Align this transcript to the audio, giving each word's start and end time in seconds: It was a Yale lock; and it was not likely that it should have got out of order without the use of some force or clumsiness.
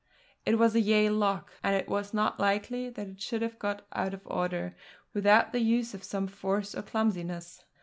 It 0.47 0.57
was 0.57 0.73
a 0.73 0.81
Yale 0.81 1.13
lock; 1.13 1.51
and 1.61 1.75
it 1.75 1.87
was 1.87 2.11
not 2.11 2.39
likely 2.39 2.89
that 2.89 3.07
it 3.07 3.21
should 3.21 3.43
have 3.43 3.59
got 3.59 3.85
out 3.93 4.15
of 4.15 4.21
order 4.25 4.75
without 5.13 5.51
the 5.51 5.59
use 5.61 5.93
of 5.93 6.03
some 6.03 6.25
force 6.25 6.73
or 6.73 6.81
clumsiness. 6.81 7.63